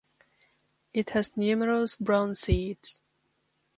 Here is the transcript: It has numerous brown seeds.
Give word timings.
It 0.95 1.11
has 1.11 1.37
numerous 1.37 1.95
brown 1.95 2.33
seeds. 2.33 3.01